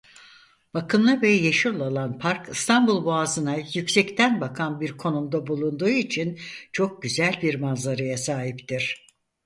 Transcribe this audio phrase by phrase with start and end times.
[0.73, 6.39] Bakımlı ve yeşil olan park İstanbul Boğazı'na yüksekten bakan bir konumda bulunduğu için
[6.71, 9.05] çok güzel bir manzaraya sahiptir.